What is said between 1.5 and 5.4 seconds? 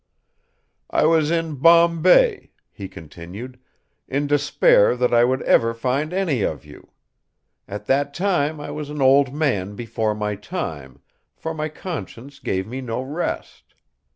Bombay," he continued, "in despair that I